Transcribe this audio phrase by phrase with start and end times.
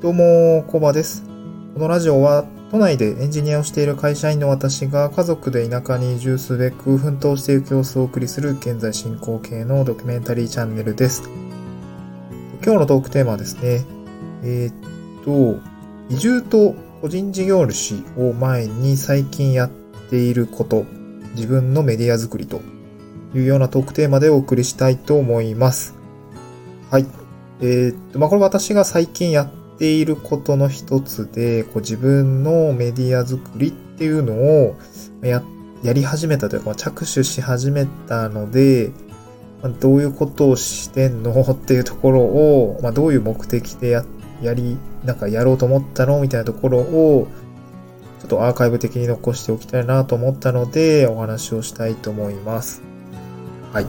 [0.00, 1.24] どうも、コバです。
[1.74, 11.28] このラジオは、都内でエンジニアをしている会社員の私が家族で田舎に移住すべく奮闘していく様子をお送りする現在進行形のドキュメンタリーチャンネルです。
[12.62, 13.84] 今日のトークテーマはですね、
[14.44, 15.60] えー、っと、
[16.14, 19.70] 移住と個人事業主を前に最近やっ
[20.10, 20.84] ていること、
[21.34, 22.60] 自分のメディア作りと
[23.34, 25.96] いうようなトークテーマでお送りしたいと思います。
[26.88, 27.06] はい。
[27.60, 34.76] えー、っと、まあ、これ私が最近やってていることの一つで、こう自分のメディア作りっていうのを
[35.22, 35.42] や、
[35.82, 38.90] やり始めたというか、着手し始めたので、
[39.62, 41.32] ま、どういうことをしてんの？
[41.42, 44.04] っていうところを、まあ、どういう目的でや、
[44.42, 46.20] やり、なんかやろうと思ったの？
[46.20, 47.28] みたいなところを、
[48.20, 52.82] ちょっとアーカイブ的に残しておきたいなと思ったので、お話をしたいと思います。
[53.72, 53.86] はい。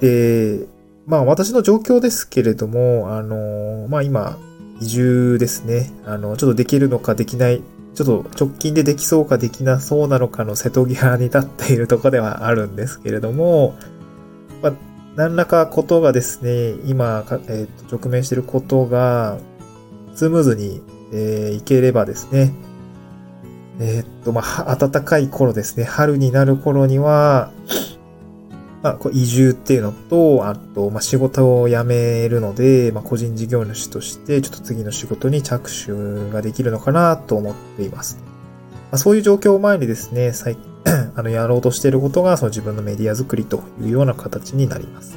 [0.00, 0.66] で、
[1.06, 4.38] まあ私の状況ですけれども、あの、まあ今、
[4.82, 5.90] 移住ですね。
[6.04, 7.62] あの、ちょっとできるのかできない、
[7.94, 13.76] ちょっと直近でできそうかできなそうなのかの瀬戸際に立っているところではあるんですけれども、
[14.62, 14.72] まあ、
[15.14, 19.38] 何らかことがですね、今、えー、と直面していることが、
[20.14, 22.52] スムーズに、えー、いければですね、
[23.78, 27.52] えー、っと、まあ、暖かい頃ですね、春になる頃には、
[28.82, 38.18] まあ、こう移住っていうのと、あと、まあ、仕事を辞めるので、まあ、個人事業主として、ちょっと次の仕事に着手ができるのかなと思っています。
[38.90, 45.16] まあ、そういう状況を前にですね、最近 あの、やろうとしていることが、その自分のメディア作りというような形になります。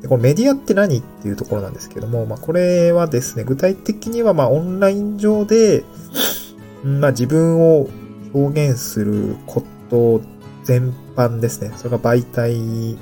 [0.00, 5.84] でこのメディアって何っていうところなんですけども、まあ、これはですね、具体的には、まあ、オンライン上で、
[6.82, 7.88] まあ、自分を
[8.34, 10.20] 表現すること
[10.64, 11.72] 全般ですね。
[11.76, 12.98] それが媒体、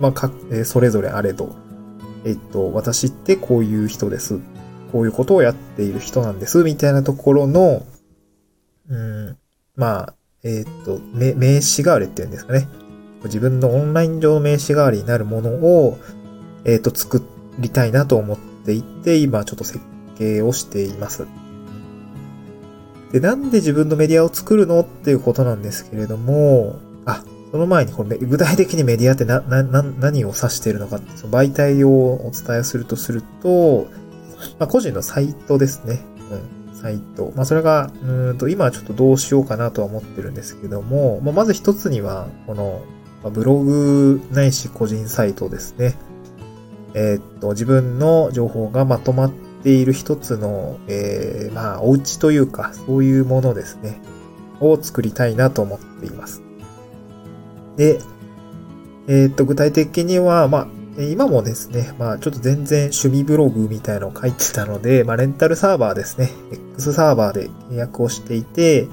[0.00, 1.54] まあ、か、えそれぞれあれど、
[2.24, 4.40] えっと、私ってこういう人です。
[4.90, 6.62] こういうことをやっている人なんです。
[6.64, 7.82] みたいなところの、
[8.88, 9.36] うん、
[9.76, 10.14] まあ、
[10.44, 12.68] えっと、名詞代わりっていうんですかね。
[13.24, 15.98] 自分のオンライン上の名刺代わりになるものを、
[16.64, 17.22] えっと、作
[17.58, 19.80] りたいなと思っていて、今ちょっと設
[20.18, 21.26] 計をしています。
[23.12, 33.88] で、なんで自分のメディアを作るのっていうことなんですけれども、あ、その前にこれ具体的にメディアってな、な、な、何を指しているのかって、その媒体をお伝えするとすると、
[34.58, 36.00] まあ、個人のサイトですね。
[36.30, 37.32] うん、サイト。
[37.36, 42.82] まあ、それが、うんと、今はちょっとどうしようかなとは思ってるんですけども、まあ、まず一つには、この、
[43.22, 45.94] まあ、ブログないし個人サイトですね。
[46.94, 54.00] えー、っと、自分の情報がまとまっている一つの、えー、まあ、お家というか、そういうものですね。
[54.60, 56.42] を作りたいなと思っています。
[57.82, 58.00] で、
[59.08, 60.68] えー、っと、具体的には、まあ、
[61.02, 68.86] 今もですね、まあ、ちょっと全然趣味ブログみたいのを書いてたので、まあ、レンタルサーバーですね、X サーバーで契約をしていて、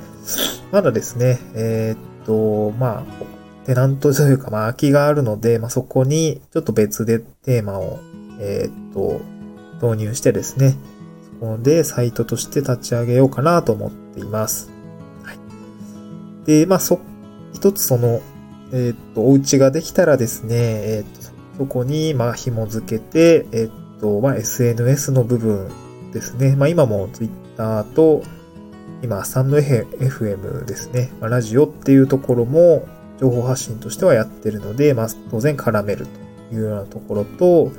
[0.72, 8.00] まだですね、えー、っと、まあ、テナントというか、まあ、空きがあるので、まあ、そこにちょっと別でテーマを、
[8.39, 9.21] えー、っと、
[9.85, 10.75] 導入してですね、
[11.39, 14.71] そこでサイトとして立ち上げようかなと思っています。
[15.23, 15.38] はい。
[16.45, 17.00] で、まあ、そ、
[17.53, 18.21] 一つその、
[18.74, 25.69] えっ、と、お家ができたらですね、えっ、と、そこに、まあ、紐付けて、えっ、と、まあ、SNS の部分
[26.13, 26.56] ですね。
[26.56, 28.24] まあ、今も Twitter と、
[29.02, 31.12] 今、スタンド FM ですね。
[31.19, 32.88] まあ、ラジオっていうところも、
[33.19, 36.07] 情報発信としてはやってるので、まあ、当然絡める
[36.50, 37.72] というようなところと、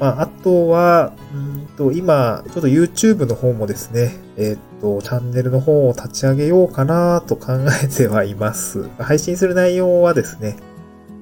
[0.00, 8.88] まあ、あとは、うんと、今、ちょっと YouTube の方もですね、えっ、と、チャンネルの方を立ち上げようかなと考えてはいます。
[8.98, 10.56] 配信する内容はですね、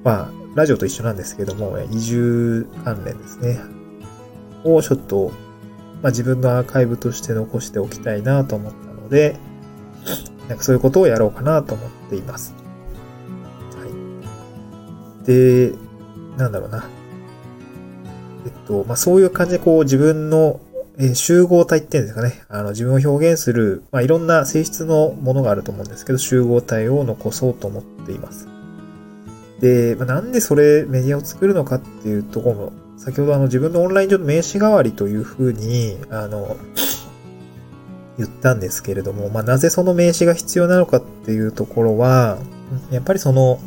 [0.03, 3.59] まあ、ラジオと一緒なんですけども、移住関連ですね、
[4.63, 5.31] をちょっと、
[6.01, 9.37] まあ、自分のアーカイブとして残しておきたいなと思ったので、
[10.47, 12.53] なんかそういうことをやろうかなと思っています。
[13.77, 13.85] は
[15.23, 15.25] い。
[15.25, 15.73] で、
[16.37, 16.87] なんだろうな。
[18.45, 20.59] えっと、まあ、そういう感じでこう自分の、
[20.97, 22.43] え集合体っていうんですかね。
[22.47, 28.47] あの、自分を表現する、まあ、いろんな性質のものがあると思うんですけど、集合体を残そうと思っています。
[29.59, 36.55] で、まあ、なんでそれメディアを作るのかっていうところも、先ほどあの自分のオンライン上の名刺代わりというふうに、あの、
[38.17, 42.37] 言ったんですけれども、まあ、なぜその名刺が必要なのかっていうところは、
[42.89, 43.59] やっぱりその、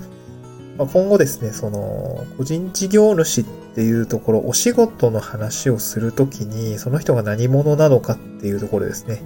[0.78, 9.22] まあ、今後ですね、その、個人事業主ってていうところ、お仕事の話をするときに、その人が何者なのかっていうところですね。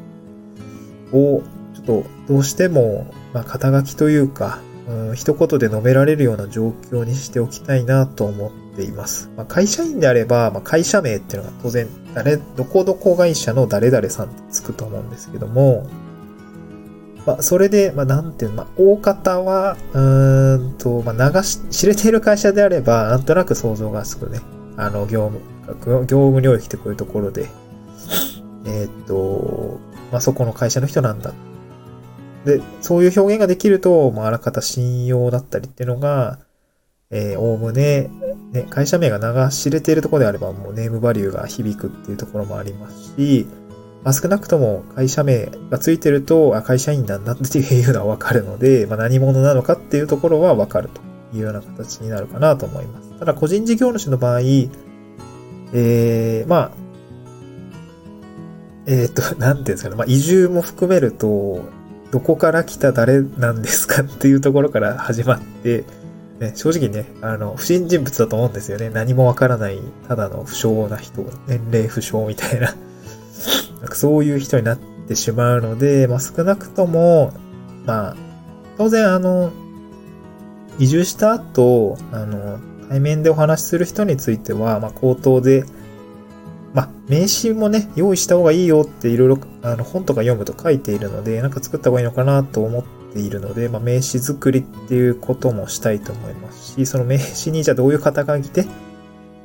[1.10, 1.40] を、
[1.74, 9.30] ちょっと、どうしても、まあ、肩書きというか、うん、一言で述べられるような状況にしておきたいなと思っています。
[9.38, 15.86] まあ、会社員であれば、まあ、会社名っていうのが当然、誰、どこどこ会社の誰々さんってつくと思うんですけども、
[17.26, 24.40] まあ、それで、まあ、なんていうの、まあ、大方は、うんと、まあ、流し、知れている会社であれば、なんとなく想像がつくね。
[24.76, 27.48] あの、業務、業務領域ってこういうところで、
[28.66, 29.78] えー、っと、
[30.10, 31.32] まあ、そこの会社の人なんだ。
[32.44, 36.40] で、そういう表現ができると、まあ、あらかた信用だったりっていうのが、
[37.10, 38.10] えー、おおむね、
[38.52, 43.46] ね、会社名が流し入れているところであれば、もうネームバリューが響くっていうところもありますし、
[44.04, 53.18] まあ、少なくとも会社名がついてると、あ、会社員なんだっていうのはわかるので、 まあ、何者なのかっていうところはわかるというような形になるかなと思います。
[53.18, 54.40] ただ、個人事業主の場合、
[55.72, 56.70] えー、まあ、
[58.86, 61.60] えっ、ー、と、なんていうんですかね、まあ、移住も含めると、
[62.10, 65.84] どこから来た誰なんですかっていうところから始まって、
[66.40, 68.90] ね、正直ね、あの、不審人物だと思うんですよね。
[68.90, 69.78] 何もわからない、
[70.08, 72.74] ただの不詳な人、年齢不詳みたいな
[73.82, 77.32] なんかそういう人になってしまうので、まあ、少なくとも、
[77.84, 78.16] まあ、
[78.78, 79.50] 当然あの、
[80.78, 82.58] 移住した後、あの、
[82.88, 85.64] 対面でお話しする人については、まあ、口頭で、
[86.74, 98.64] まあ、名刺もね、用意した方がいいよっていろいろ、あの、本とか読むと書いているので、なんか作った方がいいのかなと思っているので、まあ、名刺作りっていうこともしたいと思いますし、その名刺にじゃあどういう肩書きで、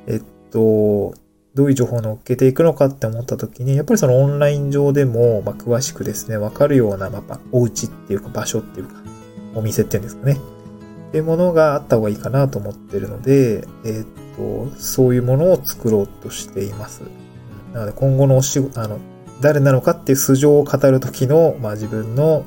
[0.06, 1.14] えっと、
[1.58, 8.94] どういう情報を乗っけていくのかって思った時に、やっぱりそのオンライン上でも、まあ、詳しくですね、わかるような、まあ、お家っていうか場所っていうか、
[9.56, 10.34] お店っていうんですかね。
[11.10, 14.06] っていうものがあった方がいいかなと思ってるので、えー、っ
[14.72, 17.02] と、そういうものを作ろうとしています。
[17.74, 19.00] なので今後のお仕事、あの、
[19.42, 22.46] 誰なのかっていう素性を語るときの、まあ自分の、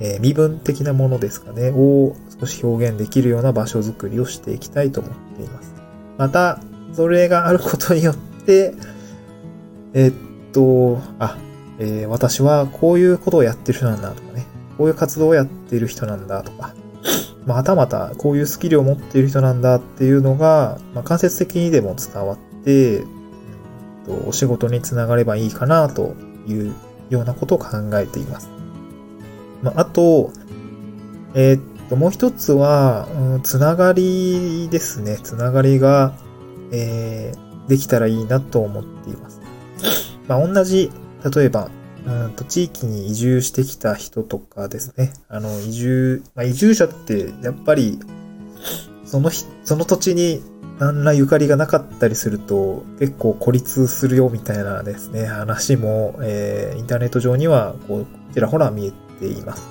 [0.00, 5.72] えー、身分的なものですかね、を少し表現できるような場所づくりをしていきたいと思っています。
[6.18, 6.60] また、
[6.94, 8.74] それがあることによって、
[9.94, 10.12] えっ
[10.52, 11.36] と、あ、
[11.78, 14.46] えー、私はこういうことをやってる人なんだとかね、
[14.78, 16.74] こういう活動をやってる人なんだとか、
[17.46, 23.14] またまたこういうスキルを持っている人なんだっていうのが、まあ、間接的にでも伝わって、うん
[24.22, 26.14] と、お仕事につながればいいかなと
[26.46, 26.74] いう
[27.10, 28.48] ようなことを考えています。
[29.62, 30.30] まあ、あと、
[31.34, 35.18] えー、っと、もう一つは、うん、つながりですね。
[35.22, 36.14] つながりが、
[36.74, 39.40] えー、できたらいいなと思っています。
[40.28, 40.90] まあ、同じ、
[41.34, 41.70] 例えば、
[42.06, 45.14] うんと地域に移住してきた人とかですね。
[45.28, 47.98] あの、移住、まあ、移住者ってやっぱり、
[49.06, 50.42] その日、その土地に
[50.78, 59.68] 何らゆかりがなかったりすると結構孤立するよみたいなですね、話も、えー、インターネット上にはこうちらほら見えています。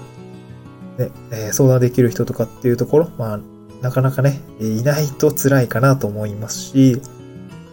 [0.97, 3.39] で、えー、相談できる人とかっていうところ、まあ、
[3.83, 7.01] なかなかね、いないと辛いかなと思いますし、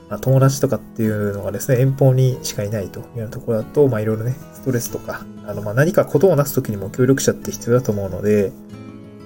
[0.09, 8.53] まあ、友達とかっていうのがですね、遠方にしかいないというようなところだと、まあいろいろね、ストレスとか、あの、まあ何かことをなすときにも協力者って必要だと思うので、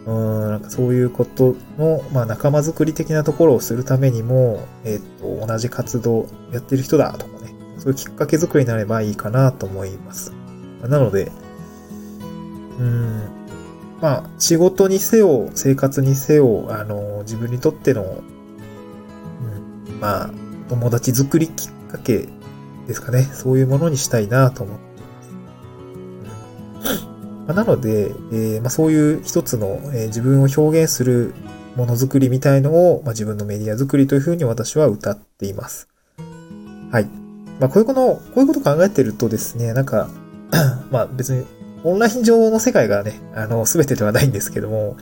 [0.04, 10.34] うん、なんかそういうことの、まあ仲間づくり的なところをするためにも、えっ、と、同じ活動やってる人だとかね、そういうきっかけづくりになればいいかなと思います。
[10.82, 11.32] なので、
[12.78, 13.44] うん、
[14.04, 20.30] まあ、仕事にせよ、生活にせよ、あの、自分にとっての、うん、まあ、
[20.68, 22.28] 友達作りきっかけ
[22.87, 23.23] ですかね。
[23.23, 27.06] そういうものにしたいなと思っています。
[27.46, 31.32] まあ、なので、えー、まあ、そういう一つの、えー、自分を表現する
[31.75, 35.88] ものづくりみたいのを、まあ、自分のメディア作りというふうに私は歌っています。
[36.92, 37.06] はい。
[37.58, 40.11] まあ、こういうこと、こういうこと考えてるとですね、なんか
[40.92, 41.46] まあ別に
[41.85, 44.97] オンライン上の世界がね、あの、すべてではないんですけども、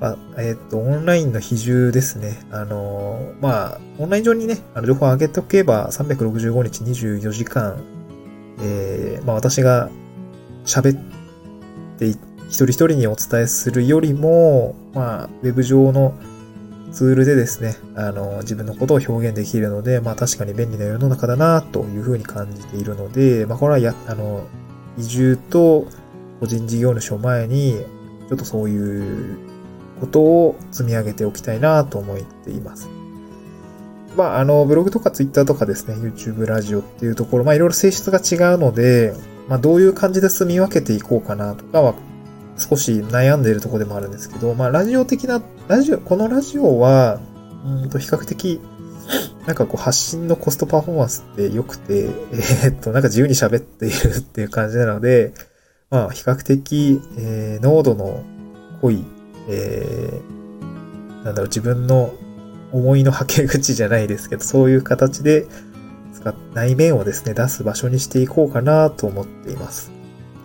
[0.00, 2.38] まあ、えっ、ー、と、オンラインの比重ですね。
[2.50, 7.82] あの、まあ、オンライン上にね、あの情報を上げておけば、365日24時間、
[8.60, 9.90] えー、まあ私が
[10.64, 11.02] 喋っ
[11.98, 12.18] て一
[12.50, 16.14] 人一人にお伝えするよりも、まあ、ウェブ上の
[16.92, 24.46] ツールでですね、あの、自分のことを表現できるので、まあ確かに便利な世の中だな、というふうに感じているので、まあこれはや、あの、
[24.98, 25.86] 移住と
[26.40, 27.76] 個人事業主を前に、
[28.28, 29.38] ちょっとそういう
[30.00, 32.88] ことを積み上げておきたいなと思っています。
[34.16, 39.14] まあ、あの、ブログとかツイッターとかですね、YouTube ラジオっていうところ、まあ、いろいろ性質が違うので、
[39.48, 41.94] まあ、どういう感じで住み分けていこうかなとかは、
[42.58, 47.20] 少し悩んでいるところでもあるんですけど、まあ、ラジオ的な、ラジオ、このラジオは、
[47.64, 48.60] うんと、比較的、
[49.46, 55.34] なんかこう、発信のコストパフォーマンスって良くて、えー、っと、なんか自由に喋っているっていう感じなので、
[55.90, 58.24] まあ、比較的、えー、濃度の
[58.80, 59.04] 濃い、
[59.48, 62.12] えー、なんだろう、自分の
[62.72, 65.46] 思いのはけ口じゃないですけど、そういう形で
[66.12, 69.92] 使っ内面をですね、出す場所にしていこうかなと思っています。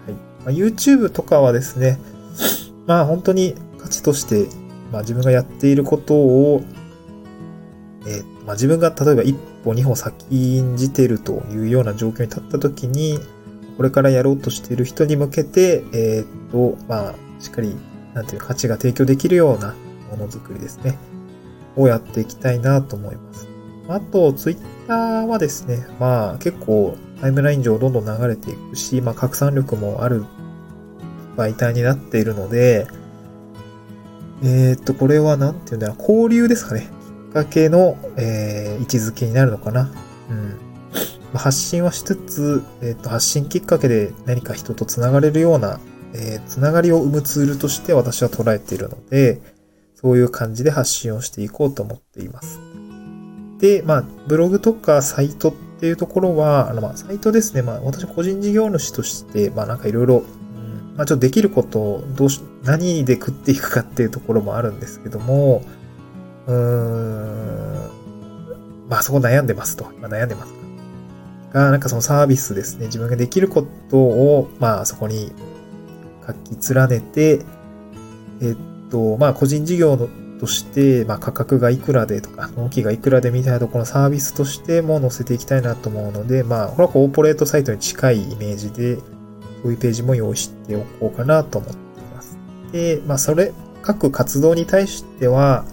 [0.05, 0.13] はい。
[0.13, 1.99] まあ、YouTube とかはですね、
[2.85, 4.47] まあ本当に価値として、
[4.91, 6.61] まあ自分がやっていることを、
[8.05, 13.19] えー、まあ自分が例えば一歩二歩先んじてるというような状況に立った時に、
[13.81, 17.75] これからやろうとしている人に向けて、えー、っと、まあ、しっかり、
[18.13, 19.73] なんていう価値が提供できるような
[20.11, 20.99] ものづくりですね。
[21.75, 23.47] をやっていきたいなと思います。
[23.87, 30.25] あと、ツイッターはですね、まあ結構タイムライン上どんどん流れていくし、まあ拡散力もある
[31.35, 32.85] 媒体になっているので、
[34.43, 36.87] えー、っと、これはなんていうんだろう、交流ですかね。
[37.29, 39.91] きっかけの、えー、位置づけになるのかな。
[40.29, 40.70] うん。
[41.39, 45.79] 発信はしつつ、えー、と、発信きっかけで何か人と繋がれるような、
[46.13, 49.41] えー、繋がりを生むツールとして私は捉えているので、
[49.95, 52.59] そういう感じで発信をしていこうと思っています。
[53.59, 57.61] で、まあ、ブログとかサイトっていうところは、あの、まあ、サイトですね。
[57.61, 60.23] まあ、私個人事業主として、まあ、なんかいろいろ
[60.95, 65.63] まあ、ちょっとできることをどうし、何で食っていくかっていうところもあるんですけども、
[66.47, 67.89] うーん、
[68.89, 69.91] まあそこ悩んでますと。
[69.97, 70.60] 今悩んでます
[71.53, 72.85] が、なんかそのサービスですね。
[72.87, 75.31] 自分ができることを、まあそこに
[76.25, 77.41] 書き連ねて、
[78.41, 88.97] えっと、まあ個人事業のとして、まあ価格がいくらでとか、納期がいくらでみたいなところのサービスとしても載せていきたいなと思うので、まあこれはコーポレートサイトに近いイメージで、
[89.61, 92.37] そういうページも用意しておこうかなと思っています。
[92.71, 93.53] で、まあ、それ、
[93.83, 95.65] 各活動に対しては、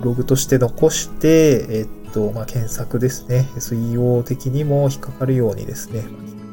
[0.00, 3.48] ブログとして残して、えっと、まあ、検索ですね。
[3.56, 6.04] SEO 的にも引っかかるようにですね、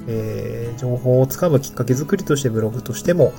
[0.07, 3.33] えー、情報をつかむきっかけ作りとしてブログとしても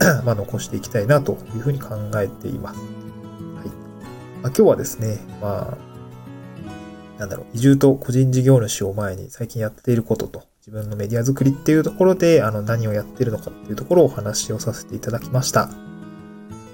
[0.24, 2.80] まあ、残していきたいなというふうに考えています。
[2.80, 2.86] はい。
[2.88, 2.92] ま
[3.64, 3.66] あ、
[4.44, 5.90] 今日はですね、まあ、
[7.20, 15.68] なんだろう、移住と個人事業主を前に最近やっていることと、自分のメディア作りっていうところで、あの、何をやってるのかっていうところをお話をさせていただきました。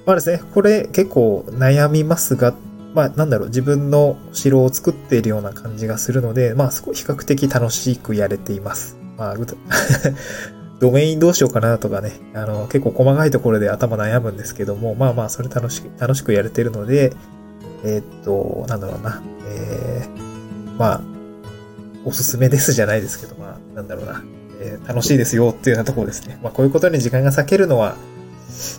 [0.07, 2.55] まあですね、これ結構悩みますが、
[2.97, 8.97] まあなんだろう、自分の城を作っているような感じがするので、まあ比較的楽しくやれています。
[9.19, 9.37] まあ、
[10.81, 17.13] ドメインどうしようかなとかね、あの、結構細かいところで頭悩むんですけども、まあまあ、それ楽しく、楽しくやれてるので、
[17.85, 21.01] えー、っと、なんだろうな、えー、まあ、
[22.07, 24.23] おすすめですじゃないですけど、まあ、なんだろうな、
[24.61, 26.39] えー、楽しいですよっていうようなところですね。
[26.43, 27.95] まあ、こういうことに時間が割けるのは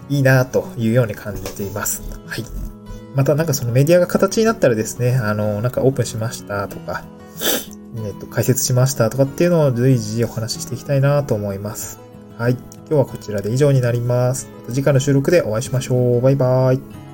[0.09, 2.01] いいなというように感じています。
[2.25, 2.66] はい。
[3.15, 7.03] またなんかそのメディアが形になったらですね、あの、なんかオープンしましたとか、
[8.05, 11.99] えっと、解説しましたとかっていうのを随時お話ししていきたいなと思います。
[12.37, 12.53] はい。
[12.53, 14.47] 今日はこちらで以上になります。
[14.61, 16.21] また次回の収録でお会いしましょう。
[16.21, 17.06] バイバーイ。